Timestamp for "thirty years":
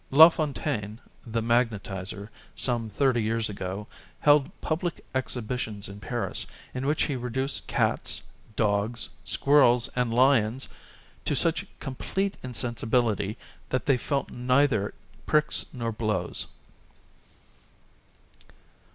2.89-3.51